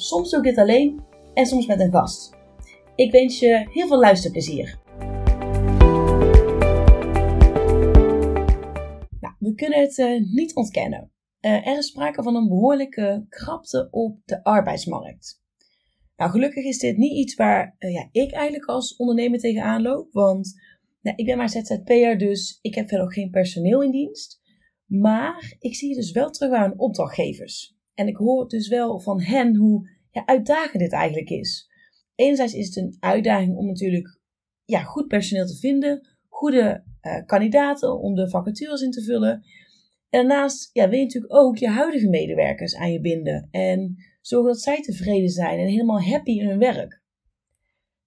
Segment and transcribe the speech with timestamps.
[0.00, 1.00] Soms doe ik dit alleen
[1.34, 2.36] en soms met een gast.
[2.94, 4.78] Ik wens je heel veel luisterplezier.
[9.20, 11.10] Nou, we kunnen het uh, niet ontkennen.
[11.40, 15.42] Uh, er is sprake van een behoorlijke krapte op de arbeidsmarkt.
[16.16, 20.12] Nou, gelukkig is dit niet iets waar uh, ja, ik eigenlijk als ondernemer tegenaan loop,
[20.12, 20.60] want
[21.02, 24.40] nou, ik ben maar ZZP'er, dus ik heb verder geen personeel in dienst.
[24.86, 27.76] Maar ik zie dus wel terug aan opdrachtgevers.
[27.98, 29.88] En ik hoor dus wel van hen hoe
[30.26, 31.70] ja, dit eigenlijk is.
[32.14, 34.20] Enerzijds is het een uitdaging om natuurlijk
[34.64, 39.42] ja, goed personeel te vinden, goede uh, kandidaten om de vacatures in te vullen.
[40.10, 44.48] En daarnaast ja, wil je natuurlijk ook je huidige medewerkers aan je binden en zorgen
[44.48, 47.02] dat zij tevreden zijn en helemaal happy in hun werk.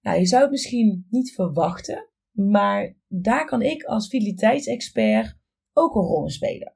[0.00, 5.36] Nou, je zou het misschien niet verwachten, maar daar kan ik als fideliteitsexpert
[5.72, 6.74] ook een rol in spelen.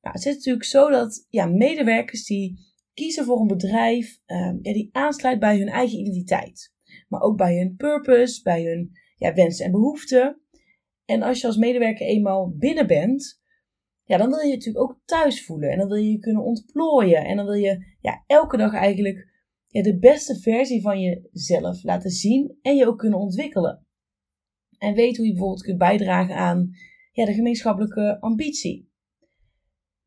[0.00, 4.20] Nou, het zit natuurlijk zo dat ja, medewerkers die kiezen voor een bedrijf
[4.62, 6.72] ja, die aansluit bij hun eigen identiteit.
[7.08, 10.40] Maar ook bij hun purpose, bij hun ja, wensen en behoeften.
[11.04, 13.40] En als je als medewerker eenmaal binnen bent,
[14.04, 15.70] ja, dan wil je je natuurlijk ook thuis voelen.
[15.70, 17.24] En dan wil je je kunnen ontplooien.
[17.24, 19.28] En dan wil je ja, elke dag eigenlijk
[19.66, 23.86] ja, de beste versie van jezelf laten zien en je ook kunnen ontwikkelen.
[24.78, 26.70] En weet hoe je bijvoorbeeld kunt bijdragen aan
[27.12, 28.89] ja, de gemeenschappelijke ambitie.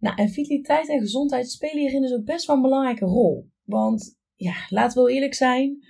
[0.04, 3.50] Nou, en vitaliteit en gezondheid spelen hierin dus ook best wel een belangrijke rol.
[3.64, 5.86] Want ja, laten we wel eerlijk zijn,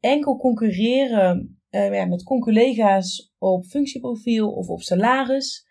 [0.00, 5.66] enkel concurreren uh, ja, met collega's op functieprofiel of op salaris,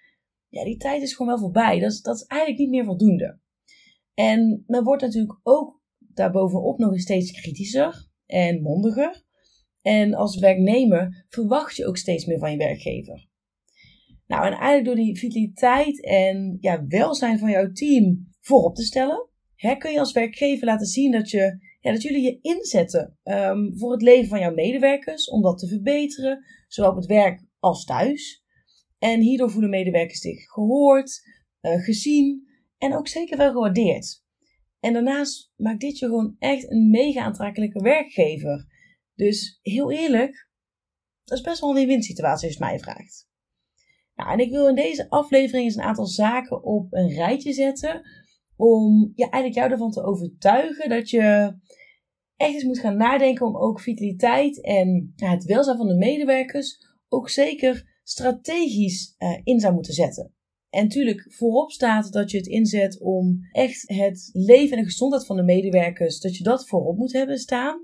[0.48, 1.80] ja, die tijd is gewoon wel voorbij.
[1.80, 3.40] Dat is, dat is eigenlijk niet meer voldoende.
[4.14, 9.24] En men wordt natuurlijk ook daarbovenop nog eens steeds kritischer en mondiger.
[9.82, 13.32] En als werknemer verwacht je ook steeds meer van je werkgever.
[14.34, 19.30] Nou, en eigenlijk door die vitaliteit en ja, welzijn van jouw team voorop te stellen,
[19.56, 23.78] hè, kun je als werkgever laten zien dat, je, ja, dat jullie je inzetten um,
[23.78, 27.86] voor het leven van jouw medewerkers, om dat te verbeteren, zowel op het werk als
[27.86, 28.44] thuis.
[28.98, 31.22] En hierdoor voelen medewerkers zich gehoord,
[31.62, 34.24] uh, gezien en ook zeker wel gewaardeerd.
[34.80, 38.68] En daarnaast maakt dit je gewoon echt een mega aantrekkelijke werkgever.
[39.16, 40.50] Dus heel eerlijk,
[41.24, 43.32] dat is best wel een win-win situatie als mij vraagt.
[44.16, 48.02] Nou, en ik wil in deze aflevering eens een aantal zaken op een rijtje zetten.
[48.56, 51.56] Om ja, eigenlijk jou ervan te overtuigen dat je
[52.36, 56.78] echt eens moet gaan nadenken om ook vitaliteit en ja, het welzijn van de medewerkers
[57.10, 60.34] ook zeker strategisch uh, in zou moeten zetten.
[60.70, 65.26] En natuurlijk voorop staat dat je het inzet om echt het leven en de gezondheid
[65.26, 67.80] van de medewerkers, dat je dat voorop moet hebben staan.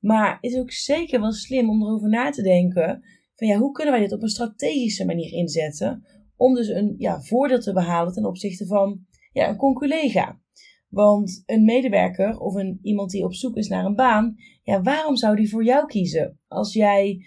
[0.00, 3.04] Maar het is ook zeker wel slim om erover na te denken
[3.42, 7.20] van ja, hoe kunnen wij dit op een strategische manier inzetten om dus een ja,
[7.20, 10.40] voordeel te behalen ten opzichte van ja, een conculega.
[10.88, 15.16] Want een medewerker of een, iemand die op zoek is naar een baan, ja, waarom
[15.16, 16.40] zou die voor jou kiezen?
[16.48, 17.24] Als jij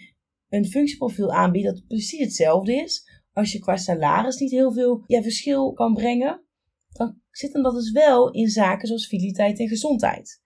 [0.48, 5.22] een functieprofiel aanbiedt dat precies hetzelfde is, als je qua salaris niet heel veel ja,
[5.22, 6.44] verschil kan brengen,
[6.92, 10.40] dan zit hem dat dus wel in zaken zoals vitaliteit en gezondheid.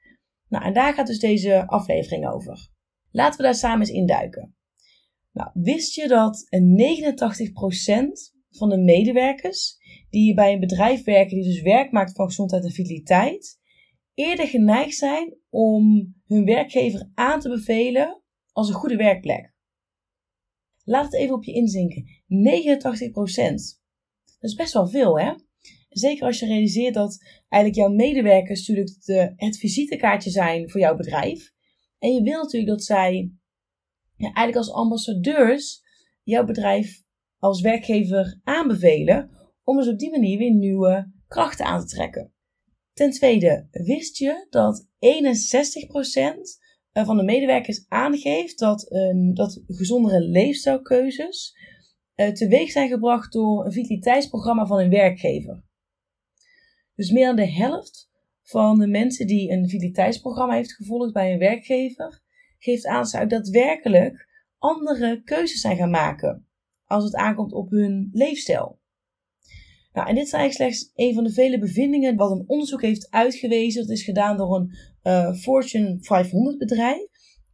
[0.48, 2.70] Nou, en daar gaat dus deze aflevering over.
[3.10, 4.54] Laten we daar samen eens induiken.
[5.32, 9.78] Nou, wist je dat 89% van de medewerkers
[10.10, 13.60] die bij een bedrijf werken, die dus werk maakt van gezondheid en vitaliteit,
[14.14, 19.54] eerder geneigd zijn om hun werkgever aan te bevelen als een goede werkplek?
[20.84, 22.04] Laat het even op je inzinken.
[22.04, 23.78] 89%.
[24.38, 25.32] Dat is best wel veel, hè?
[25.88, 28.96] Zeker als je realiseert dat eigenlijk jouw medewerkers natuurlijk
[29.37, 31.52] het visitekaartje zijn voor jouw bedrijf.
[31.99, 33.32] En je wil natuurlijk dat zij
[34.20, 35.82] ja, eigenlijk als ambassadeurs
[36.22, 37.02] jouw bedrijf
[37.38, 39.31] als werkgever aanbevelen
[39.64, 42.32] om dus op die manier weer nieuwe krachten aan te trekken.
[42.93, 44.88] Ten tweede, wist je dat 61%
[46.93, 51.56] van de medewerkers aangeeft dat, een, dat gezondere leefstijlkeuzes
[52.17, 55.64] uh, teweeg zijn gebracht door een vitaliteitsprogramma van een werkgever.
[56.94, 58.11] Dus meer dan de helft
[58.43, 62.22] van de mensen die een vitaliteitsprogramma heeft gevolgd bij een werkgever,
[62.60, 64.28] geeft aan dat ze daadwerkelijk
[64.58, 66.46] andere keuzes zijn gaan maken
[66.84, 68.78] als het aankomt op hun leefstijl.
[69.92, 73.10] Nou, en dit is eigenlijk slechts een van de vele bevindingen wat een onderzoek heeft
[73.10, 73.80] uitgewezen.
[73.80, 74.70] Dat is gedaan door een
[75.02, 77.06] uh, Fortune 500 bedrijf.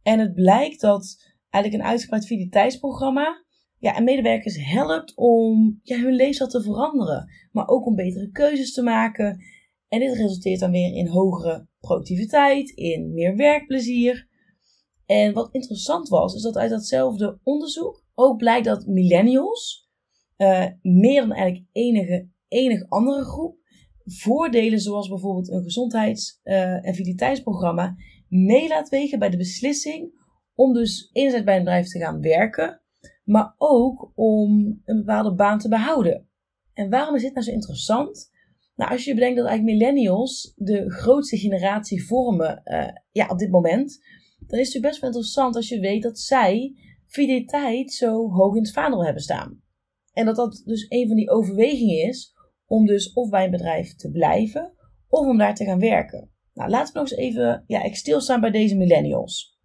[0.03, 3.45] En het blijkt dat eigenlijk een uitgebreid fideliteitsprogramma
[3.79, 7.29] ja, en medewerkers helpt om ja, hun leefstijl te veranderen.
[7.51, 9.43] Maar ook om betere keuzes te maken.
[9.87, 14.27] En dit resulteert dan weer in hogere productiviteit, in meer werkplezier.
[15.07, 19.89] En wat interessant was, is dat uit datzelfde onderzoek ook blijkt dat millennials,
[20.37, 23.57] uh, meer dan eigenlijk enige, enige andere groep,
[24.03, 27.95] voordelen zoals bijvoorbeeld een gezondheids- uh, en vitaliteitsprogramma
[28.27, 30.11] mee laat wegen bij de beslissing
[30.55, 32.81] om dus enerzijds bij een bedrijf te gaan werken,
[33.23, 36.29] maar ook om een bepaalde baan te behouden.
[36.73, 38.31] En waarom is dit nou zo interessant?
[38.75, 43.49] Nou, als je bedenkt dat eigenlijk millennials de grootste generatie vormen uh, ja, op dit
[43.51, 43.99] moment,
[44.47, 48.61] dan is natuurlijk best wel interessant als je weet dat zij fideliteit zo hoog in
[48.61, 49.61] het vaandel hebben staan.
[50.13, 52.33] En dat dat dus een van die overwegingen is
[52.65, 54.73] om dus of bij een bedrijf te blijven
[55.07, 56.31] of om daar te gaan werken.
[56.53, 59.57] Nou, laten we nog eens even ja, stilstaan bij deze millennials.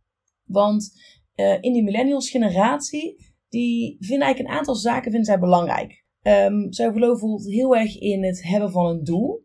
[0.45, 0.93] Want
[1.37, 3.17] uh, in die millennials generatie,
[3.49, 6.05] die vinden eigenlijk een aantal zaken vinden zij belangrijk.
[6.23, 9.45] Um, zij geloven heel erg in het hebben van een doel.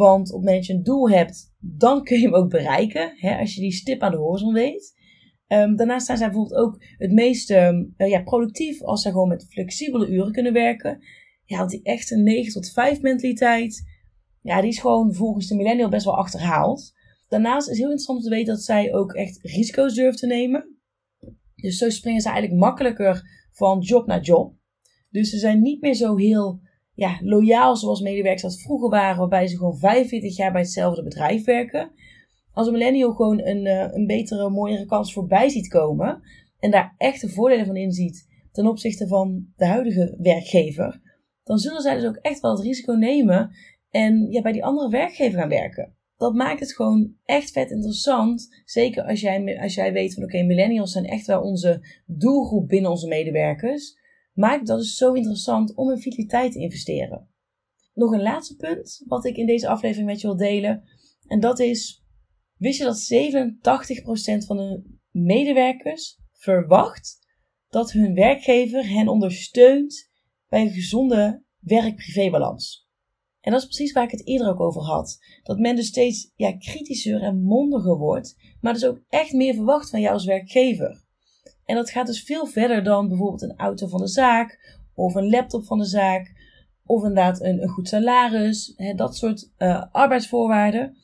[0.00, 3.12] Want op moment je een doel hebt, dan kun je hem ook bereiken.
[3.16, 4.94] Hè, als je die stip aan de horizon weet.
[5.48, 9.46] Um, daarnaast zijn zij bijvoorbeeld ook het meest um, ja, productief als ze gewoon met
[9.50, 10.98] flexibele uren kunnen werken.
[11.44, 13.82] Ja, want die echte 9 tot 5 mentaliteit,
[14.42, 16.92] ja, die is gewoon volgens de millennial best wel achterhaald.
[17.28, 20.76] Daarnaast is heel interessant om te weten dat zij ook echt risico's durven te nemen.
[21.54, 24.54] Dus zo springen ze eigenlijk makkelijker van job naar job.
[25.10, 26.60] Dus ze zijn niet meer zo heel
[27.00, 31.44] ja, loyaal zoals medewerkers dat vroeger waren, waarbij ze gewoon 45 jaar bij hetzelfde bedrijf
[31.44, 31.90] werken.
[32.52, 36.22] Als een millennial gewoon een, uh, een betere, mooiere kans voorbij ziet komen
[36.58, 41.00] en daar echt de voordelen van inziet ten opzichte van de huidige werkgever,
[41.44, 43.50] dan zullen zij dus ook echt wel het risico nemen
[43.90, 45.96] en ja, bij die andere werkgever gaan werken.
[46.16, 48.62] Dat maakt het gewoon echt vet interessant.
[48.64, 52.90] Zeker als jij, als jij weet van oké, millennials zijn echt wel onze doelgroep binnen
[52.90, 53.98] onze medewerkers
[54.40, 57.28] maakt dat dus zo interessant om in vitaliteit te investeren.
[57.94, 60.82] Nog een laatste punt wat ik in deze aflevering met je wil delen.
[61.26, 62.04] En dat is,
[62.56, 67.18] wist je dat 87% van de medewerkers verwacht
[67.68, 70.10] dat hun werkgever hen ondersteunt
[70.48, 72.88] bij een gezonde werk-privébalans?
[73.40, 75.18] En dat is precies waar ik het eerder ook over had.
[75.42, 79.90] Dat men dus steeds ja, kritischer en mondiger wordt, maar dus ook echt meer verwacht
[79.90, 81.08] van jou als werkgever.
[81.70, 85.30] En dat gaat dus veel verder dan bijvoorbeeld een auto van de zaak, of een
[85.30, 86.32] laptop van de zaak,
[86.84, 90.96] of inderdaad een, een goed salaris, hè, dat soort uh, arbeidsvoorwaarden.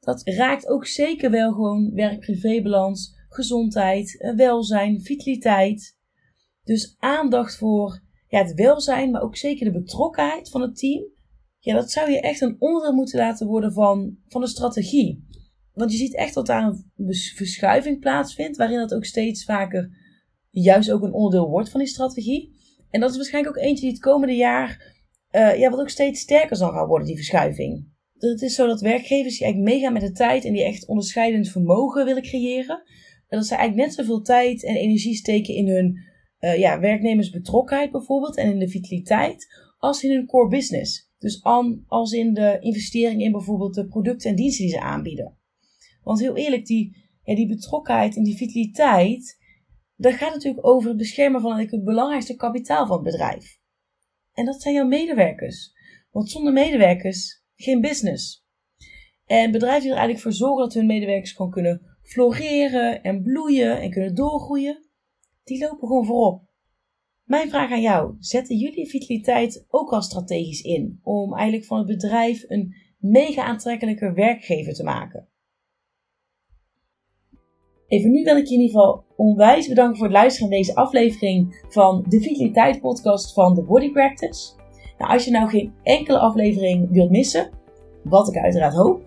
[0.00, 5.98] Dat raakt ook zeker wel gewoon werk-privébalans, gezondheid, eh, welzijn, vitaliteit.
[6.64, 11.04] Dus aandacht voor ja, het welzijn, maar ook zeker de betrokkenheid van het team.
[11.58, 15.28] Ja, dat zou je echt een onderdeel moeten laten worden van, van de strategie.
[15.72, 19.98] Want je ziet echt dat daar een verschuiving plaatsvindt, waarin dat ook steeds vaker
[20.50, 22.58] juist ook een onderdeel wordt van die strategie.
[22.90, 24.94] En dat is waarschijnlijk ook eentje die het komende jaar,
[25.32, 27.88] uh, ja, wat ook steeds sterker zal gaan worden, die verschuiving.
[28.18, 31.48] Het is zo dat werkgevers die eigenlijk meegaan met de tijd en die echt onderscheidend
[31.48, 32.82] vermogen willen creëren.
[33.28, 35.98] En dat ze eigenlijk net zoveel tijd en energie steken in hun
[36.40, 39.46] uh, ja, werknemersbetrokkenheid bijvoorbeeld en in de vitaliteit,
[39.78, 41.10] als in hun core business.
[41.18, 41.42] Dus
[41.86, 45.38] als in de investering in bijvoorbeeld de producten en diensten die ze aanbieden.
[46.02, 49.38] Want heel eerlijk, die, ja, die betrokkenheid en die vitaliteit,
[50.00, 53.58] dat gaat natuurlijk over het beschermen van het belangrijkste kapitaal van het bedrijf.
[54.32, 55.72] En dat zijn jouw medewerkers.
[56.10, 58.46] Want zonder medewerkers geen business.
[59.24, 63.80] En bedrijven die er eigenlijk voor zorgen dat hun medewerkers gewoon kunnen floreren en bloeien
[63.80, 64.88] en kunnen doorgroeien,
[65.44, 66.48] die lopen gewoon voorop.
[67.24, 71.86] Mijn vraag aan jou: zetten jullie vitaliteit ook al strategisch in om eigenlijk van het
[71.86, 75.28] bedrijf een mega aantrekkelijke werkgever te maken?
[77.90, 80.74] Even nu wil ik je in ieder geval onwijs bedanken voor het luisteren naar deze
[80.74, 84.50] aflevering van de Vitaliteit Podcast van The Body Practice.
[84.98, 87.50] Nou, als je nou geen enkele aflevering wilt missen,
[88.02, 89.00] wat ik uiteraard hoop,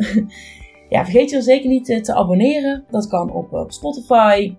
[0.89, 2.85] ja, vergeet je dan zeker niet te, te abonneren.
[2.89, 4.55] Dat kan op, op, Spotify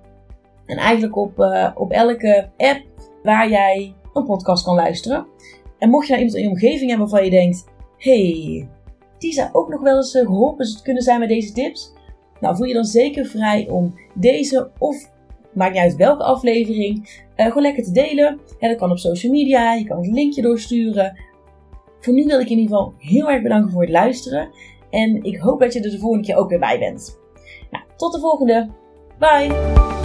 [0.66, 2.83] en eigenlijk op, uh, op elke app
[3.23, 5.26] waar jij een podcast kan luisteren.
[5.78, 7.64] En mocht je nou iemand in je omgeving hebben waarvan je denkt:
[7.99, 8.69] hey,
[9.19, 11.93] die zou ook nog wel eens eh, geholpen kunnen zijn met deze tips
[12.45, 15.11] nou, voel je dan zeker vrij om deze of
[15.53, 18.41] maakt niet uit welke aflevering, uh, gewoon lekker te delen.
[18.59, 21.19] En dat kan op social media, je kan het linkje doorsturen.
[22.01, 24.51] Voor nu wil ik in ieder geval heel erg bedanken voor het luisteren.
[24.91, 27.19] En ik hoop dat je er de volgende keer ook weer bij bent.
[27.71, 28.69] Nou, tot de volgende.
[29.19, 30.03] Bye!